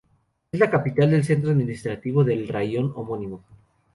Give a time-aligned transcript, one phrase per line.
[0.51, 3.43] Es la capital del centro administrativo del raión homónimo.